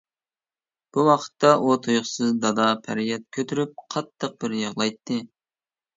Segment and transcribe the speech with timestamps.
[0.95, 5.21] بۇ ۋاقىتتا ئۇ تۇيۇقسىز داد-پەرياد كۆتۈرۈپ، قاتتىق بىر يىغلايتتى.